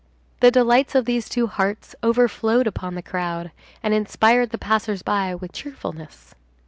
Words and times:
The 0.39 0.49
delights 0.49 0.95
of 0.95 1.05
these 1.05 1.29
two 1.29 1.45
hearts 1.45 1.93
overflowed 2.03 2.65
upon 2.65 2.95
the 2.95 3.03
crowd, 3.03 3.51
and 3.83 3.93
inspired 3.93 4.49
the 4.49 4.57
passers 4.57 5.03
by 5.03 5.35
with 5.35 5.51
cheerfulness. 5.53 6.33